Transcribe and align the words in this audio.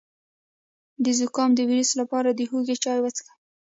د 1.03 1.05
زکام 1.19 1.49
د 1.55 1.59
ویروس 1.69 1.91
لپاره 2.01 2.29
د 2.33 2.41
هوږې 2.49 2.75
چای 2.83 2.99
وڅښئ 3.01 3.27